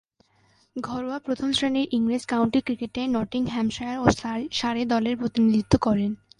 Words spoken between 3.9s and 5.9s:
ও সারে দলের প্রতিনিধিত্ব